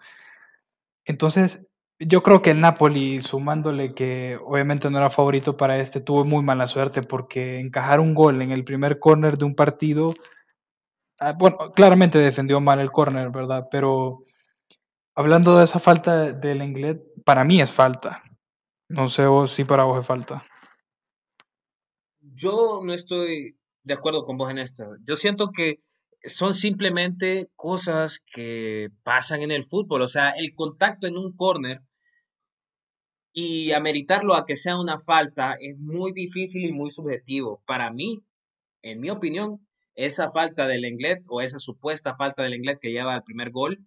[1.04, 1.66] Entonces,
[2.06, 6.42] yo creo que el Napoli, sumándole que obviamente no era favorito para este, tuvo muy
[6.42, 10.14] mala suerte porque encajar un gol en el primer córner de un partido,
[11.18, 13.68] ah, bueno, claramente defendió mal el córner, ¿verdad?
[13.70, 14.24] Pero
[15.14, 18.22] hablando de esa falta del inglés, para mí es falta.
[18.88, 20.44] No sé vos si para vos es falta.
[22.20, 24.84] Yo no estoy de acuerdo con vos en esto.
[25.06, 25.80] Yo siento que
[26.24, 30.02] son simplemente cosas que pasan en el fútbol.
[30.02, 31.82] O sea, el contacto en un córner
[33.32, 37.62] y ameritarlo a que sea una falta es muy difícil y muy subjetivo.
[37.66, 38.22] Para mí,
[38.82, 43.14] en mi opinión, esa falta del Lenglet o esa supuesta falta del Lenglet que lleva
[43.14, 43.78] al primer gol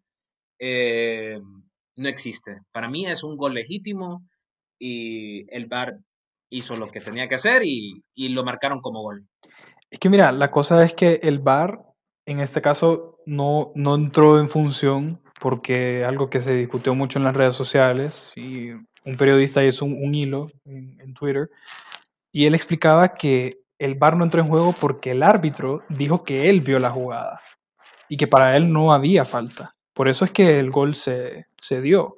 [0.60, 1.40] eh,
[1.96, 2.62] no existe.
[2.72, 4.24] Para mí es un gol legítimo
[4.80, 5.98] y el VAR
[6.50, 9.28] hizo lo que tenía que hacer y, y lo marcaron como gol.
[9.90, 11.80] Es que mira, la cosa es que el VAR
[12.26, 17.26] en este caso no, no entró en función porque algo que se discutió mucho en
[17.26, 18.72] las redes sociales y
[19.06, 21.50] un periodista hizo un, un hilo en, en, Twitter
[22.32, 26.50] y él explicaba que el VAR no entró en juego porque el árbitro dijo que
[26.50, 27.42] él vio la jugada
[28.10, 29.76] y que para él no había falta.
[29.94, 32.18] Por eso es que el gol se, se dio.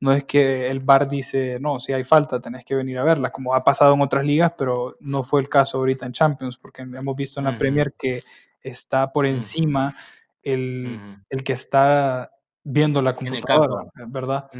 [0.00, 3.30] No es que el VAR dice, no, si hay falta, tenés que venir a verla,
[3.30, 6.82] como ha pasado en otras ligas, pero no fue el caso ahorita en Champions, porque
[6.82, 7.58] hemos visto en la uh -huh.
[7.58, 8.24] Premier que
[8.60, 9.94] está por encima
[10.42, 11.24] el, uh -huh.
[11.30, 12.32] el que está
[12.64, 14.50] viendo la computadora, ¿verdad?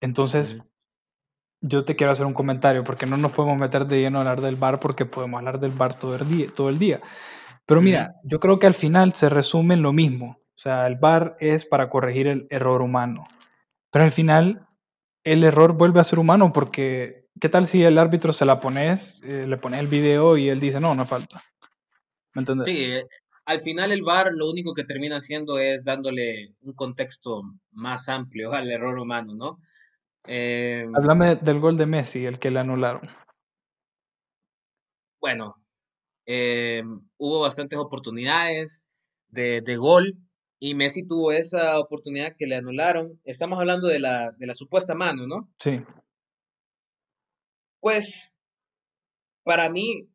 [0.00, 0.58] Entonces,
[1.60, 4.40] yo te quiero hacer un comentario, porque no nos podemos meter de lleno a hablar
[4.40, 6.48] del bar, porque podemos hablar del bar todo el día.
[6.54, 7.00] Todo el día.
[7.66, 10.40] Pero mira, yo creo que al final se resume en lo mismo.
[10.54, 13.24] O sea, el bar es para corregir el error humano.
[13.90, 14.66] Pero al final,
[15.24, 19.20] el error vuelve a ser humano, porque ¿qué tal si el árbitro se la pones,
[19.22, 21.42] eh, le pone el video y él dice, no, no falta?
[22.34, 22.66] ¿Me entiendes?
[22.66, 23.06] Sí, eh,
[23.44, 27.42] al final el VAR lo único que termina haciendo es dándole un contexto
[27.72, 29.58] más amplio al error humano, ¿no?
[30.26, 33.02] Eh, Háblame del gol de Messi, el que le anularon.
[35.20, 35.56] Bueno,
[36.26, 36.82] eh,
[37.18, 38.82] hubo bastantes oportunidades
[39.28, 40.16] de, de, gol
[40.58, 43.20] y Messi tuvo esa oportunidad que le anularon.
[43.24, 45.50] Estamos hablando de la, de la supuesta mano, ¿no?
[45.58, 45.82] Sí.
[47.80, 48.30] Pues,
[49.42, 50.08] para mí,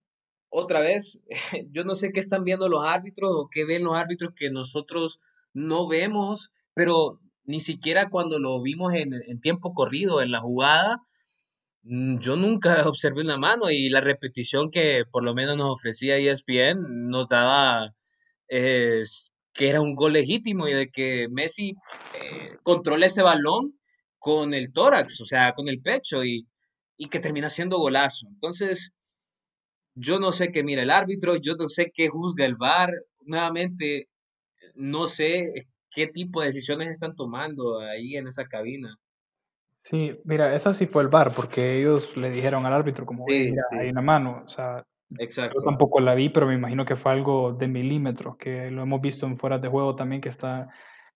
[0.50, 1.20] otra vez,
[1.72, 5.20] yo no sé qué están viendo los árbitros o qué ven los árbitros que nosotros
[5.54, 11.02] no vemos, pero ni siquiera cuando lo vimos en, tiempo corrido, en la jugada,
[11.84, 16.18] mm, yo nunca observé una mano y la repetición que por lo menos nos ofrecía
[16.18, 17.94] ESPN nos daba
[18.50, 19.04] eh,
[19.54, 21.76] que era un gol legítimo y de que Messi
[22.22, 23.80] eh, controla ese balón
[24.20, 26.48] con el tórax, o sea, con el pecho y,
[26.98, 28.28] y que termina siendo golazo.
[28.28, 28.94] Entonces,
[29.96, 34.10] yo no sé qué mira el árbitro, yo no sé qué juzga el VAR, nuevamente,
[34.76, 39.00] no sé qué tipo de decisiones están tomando ahí en esa cabina.
[39.84, 43.52] Sí, mira, esa sí fue el VAR, porque ellos le dijeron al árbitro como, sí,
[43.52, 43.78] mira, sí.
[43.78, 44.86] hay una mano, o sea,
[45.18, 45.60] Exacto.
[45.60, 49.00] yo tampoco la vi, pero me imagino que fue algo de milímetros, que lo hemos
[49.00, 50.70] visto en fuera de juego también, que está,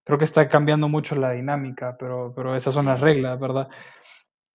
[0.04, 3.70] creo que está cambiando mucho la dinámica, pero, pero esas son las reglas, ¿verdad?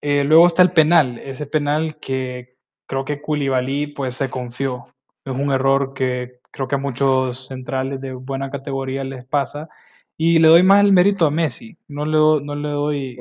[0.00, 2.56] Eh, luego está el penal, ese penal que
[2.86, 8.00] creo que Koulibaly pues se confió, es un error que creo que a muchos centrales
[8.00, 9.68] de buena categoría les pasa,
[10.16, 13.16] y le doy más el mérito a Messi, no le, do, no le doy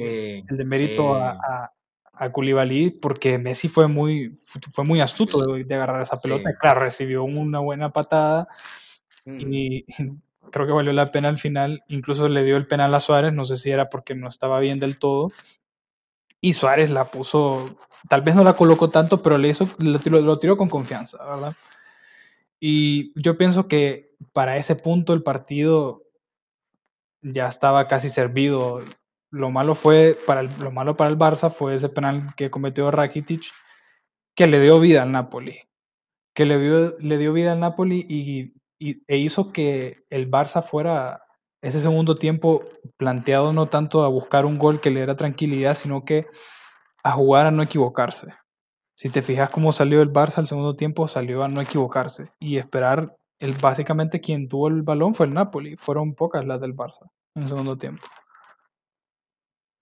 [0.47, 1.21] el de mérito sí.
[1.21, 1.73] a, a,
[2.13, 4.31] a Koulibaly porque Messi fue muy,
[4.71, 6.49] fue muy astuto de, de agarrar esa pelota.
[6.49, 6.55] Sí.
[6.59, 8.47] Claro, recibió una buena patada
[9.25, 9.53] Mm.
[9.53, 9.85] y
[10.51, 11.83] creo que valió la pena al final.
[11.87, 14.79] Incluso le dio el penal a Suárez, no sé si era porque no estaba bien
[14.79, 15.31] del todo.
[16.41, 17.77] Y Suárez la puso,
[18.09, 21.23] tal vez no la colocó tanto, pero le hizo, lo, tiró, lo tiró con confianza,
[21.23, 21.53] ¿verdad?
[22.59, 26.02] Y yo pienso que para ese punto el partido
[27.23, 28.81] ya estaba casi servido.
[29.31, 32.91] Lo malo fue para el, lo malo para el Barça fue ese penal que cometió
[32.91, 33.51] Rakitic
[34.35, 35.61] que le dio vida al Napoli,
[36.35, 41.21] que le dio, le dio vida al Napoli y, e hizo que el Barça fuera
[41.61, 42.65] ese segundo tiempo
[42.97, 46.27] planteado no tanto a buscar un gol que le diera tranquilidad, sino que
[47.03, 48.33] a jugar a no equivocarse.
[48.95, 52.57] Si te fijas cómo salió el Barça al segundo tiempo, salió a no equivocarse y
[52.57, 53.15] esperar.
[53.43, 57.43] El, básicamente quien tuvo el balón fue el Napoli, fueron pocas las del Barça en
[57.43, 58.01] el segundo tiempo.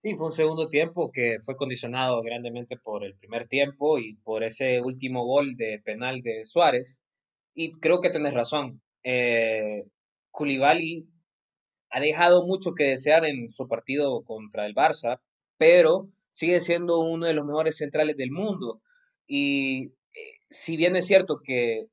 [0.01, 4.43] Sí, fue un segundo tiempo que fue condicionado grandemente por el primer tiempo y por
[4.43, 6.99] ese último gol de penal de Suárez.
[7.53, 8.81] Y creo que tenés razón.
[9.03, 9.83] Eh,
[11.91, 15.19] ha dejado mucho que desear en su partido contra el Barça,
[15.59, 18.81] pero sigue siendo uno de los mejores centrales del mundo.
[19.27, 21.85] Y eh, si bien es cierto que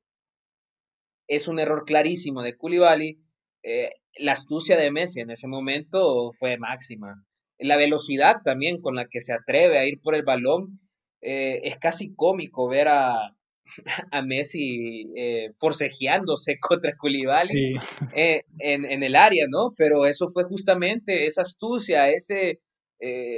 [1.29, 3.19] es un error clarísimo de Koulibaly,
[3.63, 7.23] eh, la astucia de Messi en ese momento fue máxima.
[7.59, 10.79] La velocidad también con la que se atreve a ir por el balón,
[11.21, 13.35] eh, es casi cómico ver a,
[14.11, 17.75] a Messi eh, forcejeándose contra Koulibaly
[18.15, 19.73] eh, en, en, el área, ¿no?
[19.77, 22.59] Pero eso fue justamente esa astucia, ese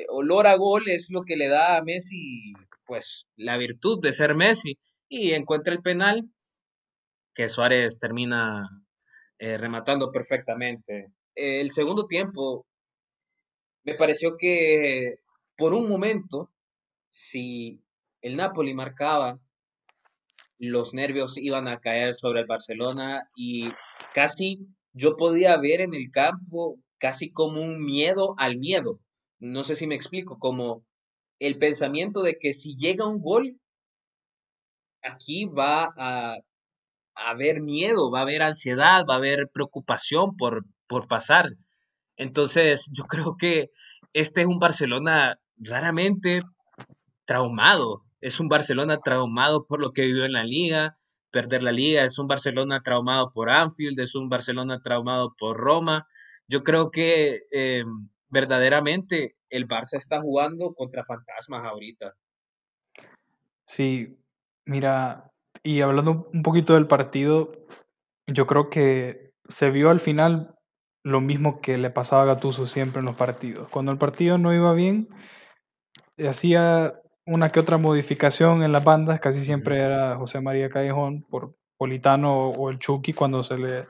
[0.09, 2.53] olor a gol es lo que le da a Messi,
[2.87, 4.79] pues, la virtud de ser Messi.
[5.07, 6.29] Y encuentra el penal
[7.33, 8.69] que Suárez termina
[9.39, 11.11] eh, rematando perfectamente.
[11.35, 12.65] el segundo tiempo,
[13.83, 15.15] me pareció que
[15.57, 16.51] por un momento,
[17.09, 17.81] si
[18.21, 19.39] el Napoli marcaba
[20.57, 23.71] los nervios iban a caer sobre el Barcelona y
[24.13, 24.59] casi
[24.93, 28.99] yo podía ver en el campo casi como un miedo al miedo.
[29.39, 30.85] No sé si me explico, como
[31.39, 33.59] el pensamiento de que si llega un gol,
[35.01, 36.37] aquí va a,
[37.29, 41.47] haber miedo, va a haber ansiedad, va a haber preocupación por, por pasar.
[42.17, 43.69] Entonces, yo creo que
[44.13, 46.41] este es un Barcelona raramente
[47.25, 50.97] traumado es un Barcelona traumado por lo que vivió en la liga,
[51.31, 56.07] perder la liga, es un Barcelona traumado por Anfield, es un Barcelona traumado por Roma.
[56.47, 57.83] Yo creo que eh,
[58.29, 62.15] verdaderamente el Barça está jugando contra fantasmas ahorita.
[63.65, 64.17] Sí,
[64.65, 65.30] mira,
[65.63, 67.51] y hablando un poquito del partido,
[68.27, 70.55] yo creo que se vio al final
[71.03, 73.69] lo mismo que le pasaba a Gattuso siempre en los partidos.
[73.69, 75.09] Cuando el partido no iba bien,
[76.27, 76.93] hacía
[77.25, 82.49] una que otra modificación en las bandas, casi siempre era José María Callejón por Politano
[82.49, 83.87] o el Chucky cuando se le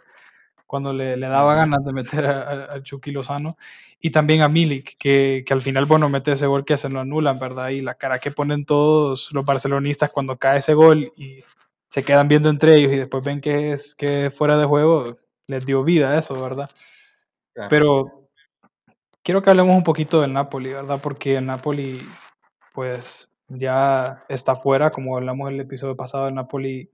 [0.67, 3.57] cuando le, le daba ganas de meter al Chucky Lozano.
[3.99, 7.01] Y también a Milik que, que, al final bueno mete ese gol que se lo
[7.01, 11.43] anulan verdad y la cara que ponen todos los barcelonistas cuando cae ese gol y
[11.91, 15.65] se quedan viendo entre ellos y después ven que es que fuera de juego les
[15.65, 16.69] dio vida a eso verdad
[17.69, 18.27] pero
[19.21, 21.99] quiero que hablemos un poquito del Napoli verdad porque el Napoli
[22.73, 26.89] pues ya está fuera, como hablamos en el episodio pasado, el Napoli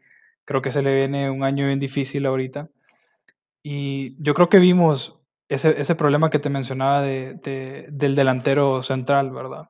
[0.46, 2.70] creo que se le viene un año bien difícil ahorita.
[3.64, 8.84] Y yo creo que vimos ese, ese problema que te mencionaba de, de, del delantero
[8.84, 9.70] central, ¿verdad?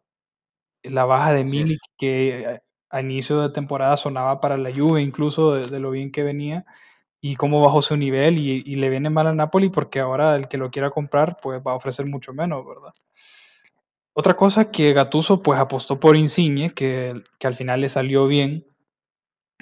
[0.84, 5.80] La baja de Milik, que a inicio de temporada sonaba para la Juve, incluso de,
[5.80, 6.66] lo bien que venía,
[7.22, 10.58] y cómo bajó su nivel, y, le viene mal a Napoli porque ahora el que
[10.58, 12.94] lo quiera comprar, pues va a ofrecer mucho menos, ¿verdad?
[14.14, 18.66] Otra cosa que Gattuso pues apostó por Insigne, que, que al final le salió bien,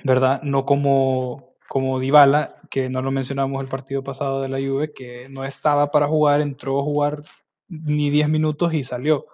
[0.04, 0.42] ¿verdad?
[0.44, 5.28] No como, como Dybala, que no lo mencionamos el partido pasado de la Juve, que
[5.30, 7.24] no estaba para jugar, entró a jugar
[7.68, 9.26] ni 10 minutos y salió,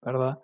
[0.00, 0.42] ¿verdad?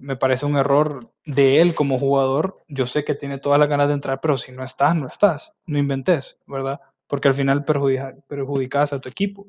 [0.00, 2.62] Me parece un error de él como jugador.
[2.68, 5.52] Yo sé que tiene todas las ganas de entrar, pero si no estás, no estás.
[5.66, 6.80] No inventes, ¿verdad?
[7.06, 9.46] Porque al final perjudica, perjudicas a tu equipo.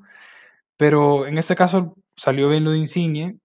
[0.78, 3.40] Pero en este caso salió bien lo de Insigne,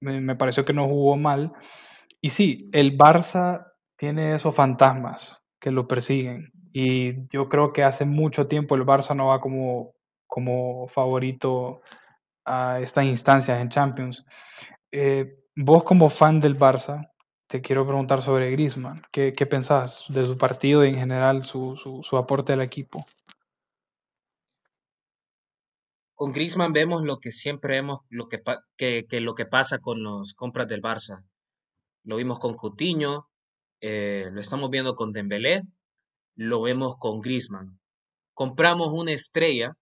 [0.00, 1.52] me, pareció que no jugó mal.
[2.20, 6.52] Y sí, el Barça tiene esos fantasmas que lo persiguen.
[6.72, 9.94] Y yo creo que hace mucho tiempo el Barça no va como,
[10.26, 11.82] como favorito
[12.44, 14.24] a estas instancias en Champions.
[14.92, 17.10] Eh, vos como fan del Barça,
[17.46, 19.02] te quiero preguntar sobre Griezmann.
[19.12, 23.06] ¿Qué, qué pensás de su partido y en general su, su, su aporte al equipo?
[26.14, 28.42] con Griezmann vemos lo que siempre vemos, lo que,
[28.76, 31.24] que, que, lo que pasa con las compras del Barça.
[32.04, 33.28] Lo vimos con Coutinho,
[33.80, 35.62] eh, lo estamos viendo con Dembélé,
[36.36, 37.80] lo vemos con Griezmann.
[38.32, 39.76] Compramos una estrella,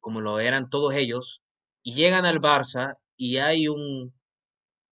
[0.00, 1.42] como lo eran todos ellos,
[1.82, 4.14] y llegan al Barça y hay un,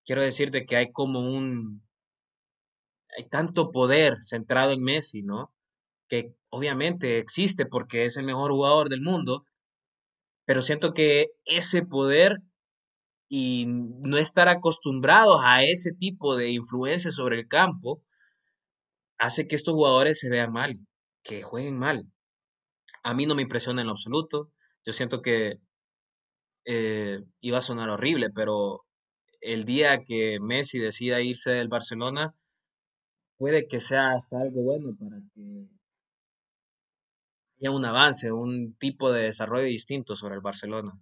[0.05, 1.83] quiero decirte que hay como un,
[3.16, 5.51] hay tanto poder centrado en Messi, ¿no?
[6.09, 9.47] Que obviamente existe porque es el mejor jugador del mundo,
[10.45, 12.37] pero siento que ese poder
[13.31, 18.03] y no estar acostumbrados a ese tipo de influencia sobre el campo
[19.16, 20.79] hace que estos jugadores se vean mal,
[21.22, 22.05] que jueguen mal.
[23.03, 24.53] A mí no me impresiona en lo absoluto.
[24.85, 25.61] Yo siento que
[26.68, 28.84] eh, iba a sonar horrible, pero
[29.40, 32.34] el día que Messi decida irse del Barcelona,
[33.36, 35.66] puede que sea hasta algo bueno para que
[37.70, 40.98] un avance, un tipo de desarrollo distinto sobre el Barcelona.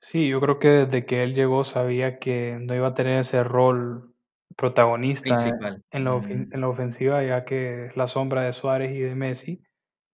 [0.00, 3.42] Sí, yo creo que desde que él llegó sabía que no iba a tener ese
[3.44, 4.14] rol
[4.56, 5.82] protagonista Principal.
[5.92, 9.14] en la, ofen- en la ofensiva, ya que es la sombra de Suárez y de
[9.14, 9.62] Messi.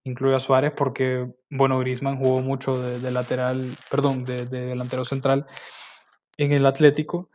[0.09, 5.46] Incluye a Suárez porque, bueno, Griezmann jugó mucho de, lateral, perdón, de, de delantero central
[6.38, 7.30] en el Atlético.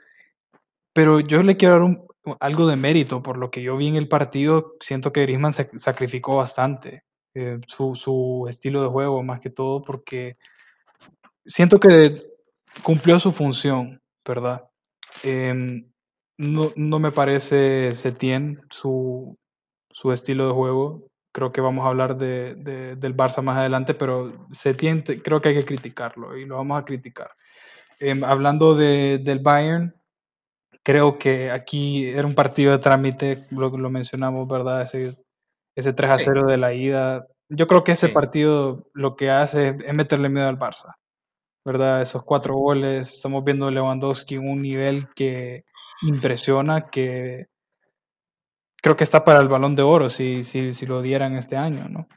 [0.94, 4.08] Pero yo le quiero dar algo de mérito por lo que yo vi en el
[4.08, 4.76] partido.
[4.80, 7.04] Siento que Griezmann se sacrificó bastante
[7.36, 10.38] eh, su, su estilo de juego, más que todo, porque
[11.46, 12.24] siento que
[12.84, 14.64] cumplió su función, ¿verdad?
[15.24, 15.90] Em,
[16.38, 19.38] no, no me parece Setien su,
[19.92, 21.08] su estilo de juego.
[21.34, 25.42] Creo que vamos a hablar de, de- del Barça más adelante, pero Setien te- creo
[25.42, 27.32] que hay que criticarlo y lo vamos a criticar.
[28.00, 29.94] Em, hablando de, del Bayern,
[30.84, 34.84] creo que aquí era un partido de trámite, lo, lo mencionamos, ¿verdad?
[34.84, 35.18] Ese,
[35.76, 36.26] ese 3 a Sí.
[36.28, 37.28] 0 de la ida.
[37.50, 38.14] Yo creo que este Sí.
[38.14, 40.94] partido lo que hace es meterle miedo al Barça.
[41.66, 42.02] ¿verdad?
[42.02, 45.64] Esos cuatro goles, estamos viendo Lewandowski en un nivel que
[46.02, 47.48] impresiona, que
[48.84, 51.88] creo que está para el balón de oro si, si, si lo dieran este año,
[51.88, 52.08] ¿no?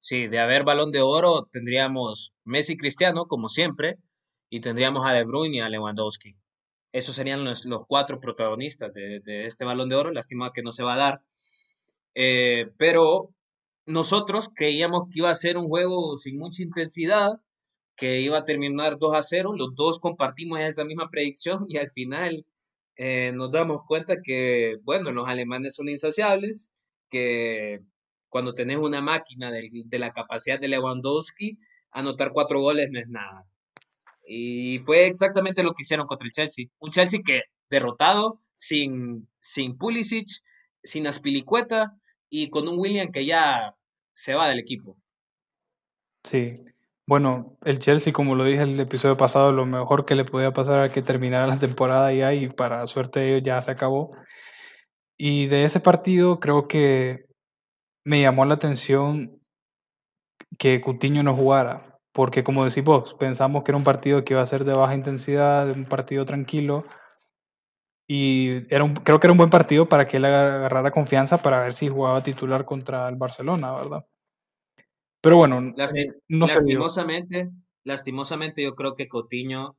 [0.00, 3.96] Sí, de haber balón de oro tendríamos Messi y Cristiano, como siempre,
[4.50, 6.36] y tendríamos a De Bruyne y a Lewandowski.
[6.92, 10.10] Esos serían los, los cuatro protagonistas de, de este balón de oro.
[10.10, 11.22] Lástima que no se va a dar.
[12.14, 13.34] Eh, pero
[13.86, 17.40] nosotros creíamos que iba a ser un juego sin mucha intensidad,
[17.96, 19.54] que iba a terminar 2 a 0.
[19.56, 22.44] Los dos compartimos esa misma predicción y al final
[22.98, 26.72] eh, nos damos cuenta que, bueno, los alemanes son insaciables,
[27.08, 27.80] que
[28.28, 31.58] cuando tenés una máquina de, de la capacidad de Lewandowski,
[31.92, 33.46] anotar cuatro goles no es nada.
[34.26, 36.66] Y fue exactamente lo que hicieron contra el Chelsea.
[36.80, 40.28] Un Chelsea que derrotado, sin, sin Pulisic,
[40.82, 41.96] sin Aspilicueta
[42.28, 43.74] y con un William que ya
[44.14, 44.98] se va del equipo.
[46.24, 46.60] Sí.
[47.08, 50.52] Bueno, el Chelsea, como lo dije en el episodio pasado, lo mejor que le podía
[50.52, 54.12] pasar era que terminara la temporada ya y para suerte de ellos ya se acabó.
[55.16, 57.24] Y de ese partido creo que
[58.04, 59.40] me llamó la atención
[60.58, 64.42] que Coutinho no jugara, porque como decís vos, pensamos que era un partido que iba
[64.42, 66.84] a ser de baja intensidad, un partido tranquilo,
[68.06, 71.60] y era un, creo que era un buen partido para que él agarrara confianza para
[71.60, 74.04] ver si jugaba titular contra el Barcelona, ¿verdad?
[75.20, 77.50] Pero bueno, eh, no lastimosamente,
[77.84, 79.76] lastimosamente yo creo que Coutinho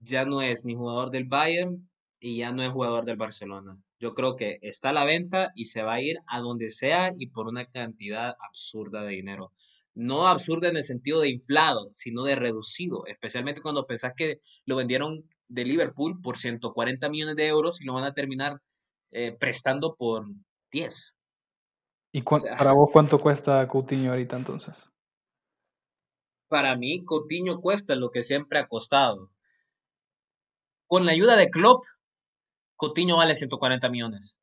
[0.00, 1.88] ya no es ni jugador del Bayern
[2.18, 3.78] y ya no es jugador del Barcelona.
[3.98, 7.10] Yo creo que está a la venta y se va a ir a donde sea
[7.16, 9.52] y por una cantidad absurda de dinero.
[9.94, 14.76] No absurda en el sentido de inflado, sino de reducido, especialmente cuando pensás que lo
[14.76, 18.60] vendieron de Liverpool por 140 millones de euros y lo van a terminar
[19.10, 20.26] eh, prestando por
[20.70, 21.14] 10.
[22.12, 24.88] ¿Y para vos cuánto cuesta Coutinho ahorita entonces?
[26.48, 29.30] Para mí, Coutinho cuesta lo que siempre ha costado.
[30.88, 31.84] Con la ayuda de Klopp,
[32.74, 34.40] Coutinho vale 140 millones.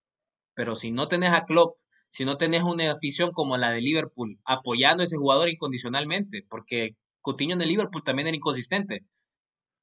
[0.54, 4.40] Pero si no tenés a Klopp, si no tenés una afición como la de Liverpool
[4.46, 9.06] apoyando a ese jugador incondicionalmente, porque Coutinho en el Liverpool también era inconsistente.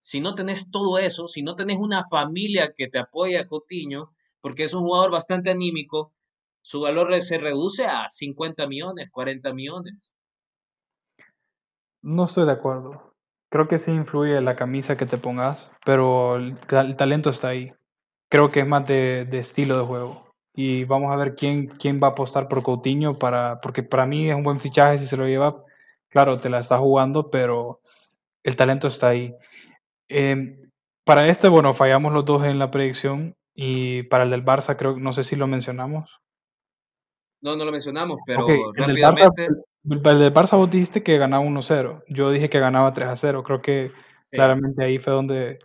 [0.01, 4.15] Si no tenés todo eso, si no tenés una familia que te apoya a Coutinho,
[4.41, 6.14] porque es un jugador bastante anímico,
[6.65, 10.15] su valor se reduce a 50 millones, 40 millones.
[12.01, 13.15] No estoy de acuerdo.
[13.51, 16.57] Creo que sí influye la camisa que te pongas, pero el,
[16.97, 17.75] talento está ahí.
[18.31, 20.35] Creo que es más de, estilo de juego.
[20.55, 24.31] Y vamos a ver quién, quién va a apostar por Coutinho, para, porque para mí
[24.31, 25.63] es un buen fichaje si se lo lleva.
[26.09, 27.83] Claro, te la está jugando, pero
[28.43, 29.37] el talento está ahí.
[30.09, 30.63] Eh,
[31.05, 33.37] para este, bueno, fallamos los dos en la predicción.
[33.55, 36.24] Y para el del Barça, creo, no sé si lo mencionamos.
[37.45, 39.43] No, no lo mencionamos, pero okay, el rápidamente.
[39.83, 42.03] Del Barça, el del Barça vos dijiste que ganaba 1-0.
[42.09, 43.43] Yo dije que ganaba 3-0.
[43.43, 43.93] Creo que
[44.25, 44.37] sí.
[44.37, 45.59] claramente ahí fue donde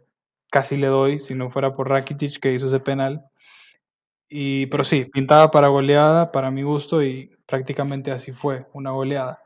[0.52, 3.24] casi le doy, si no fuera por Rakitic que hizo ese penal.
[4.28, 9.42] Y, pero sí, pintaba para goleada, para mi gusto, y prácticamente así fue, una goleada.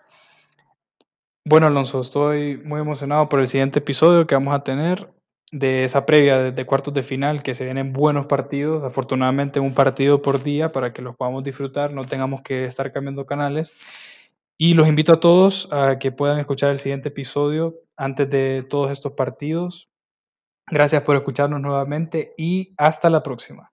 [1.46, 5.14] Bueno, Alonso, estoy muy emocionado por el siguiente episodio que vamos a tener
[5.54, 10.20] de esa previa de, cuartos de final, que se vienen buenos partidos, afortunadamente un partido
[10.24, 13.76] por día para que los podamos disfrutar, no tengamos que estar cambiando canales.
[14.58, 18.92] Y los invito a todos a que puedan escuchar el siguiente episodio antes de todos
[18.92, 19.90] estos partidos.
[20.72, 23.72] Gracias por escucharnos nuevamente y hasta la próxima.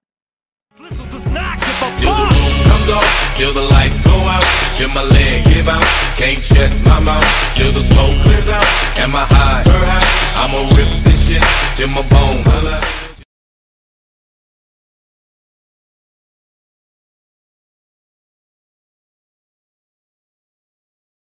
[11.31, 12.99] shit in my bones.